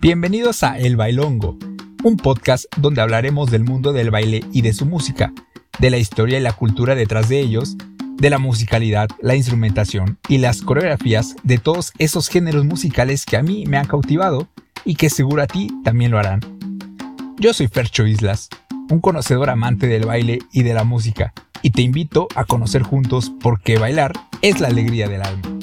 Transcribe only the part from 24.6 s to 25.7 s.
la alegría del alma.